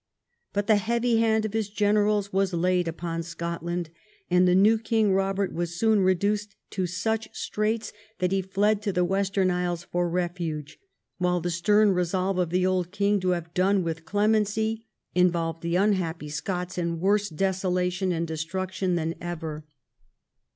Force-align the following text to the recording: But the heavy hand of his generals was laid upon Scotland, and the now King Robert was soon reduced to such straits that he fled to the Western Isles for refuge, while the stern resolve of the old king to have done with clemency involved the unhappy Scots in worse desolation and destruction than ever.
But 0.51 0.65
the 0.65 0.77
heavy 0.77 1.17
hand 1.19 1.45
of 1.45 1.53
his 1.53 1.69
generals 1.69 2.33
was 2.33 2.53
laid 2.55 2.87
upon 2.87 3.21
Scotland, 3.21 3.91
and 4.31 4.47
the 4.47 4.55
now 4.55 4.77
King 4.83 5.13
Robert 5.13 5.53
was 5.53 5.75
soon 5.75 5.99
reduced 5.99 6.55
to 6.71 6.87
such 6.87 7.29
straits 7.39 7.93
that 8.17 8.31
he 8.31 8.41
fled 8.41 8.81
to 8.81 8.91
the 8.91 9.05
Western 9.05 9.51
Isles 9.51 9.83
for 9.83 10.09
refuge, 10.09 10.79
while 11.19 11.39
the 11.39 11.51
stern 11.51 11.91
resolve 11.91 12.39
of 12.39 12.49
the 12.49 12.65
old 12.65 12.89
king 12.89 13.19
to 13.19 13.29
have 13.37 13.53
done 13.53 13.83
with 13.83 14.03
clemency 14.05 14.87
involved 15.13 15.61
the 15.61 15.75
unhappy 15.75 16.29
Scots 16.29 16.79
in 16.79 16.99
worse 16.99 17.29
desolation 17.29 18.11
and 18.11 18.25
destruction 18.27 18.95
than 18.95 19.13
ever. 19.21 19.65